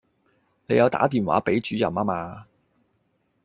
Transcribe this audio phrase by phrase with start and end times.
[0.65, 2.47] 你有打電話畀主任吖嗎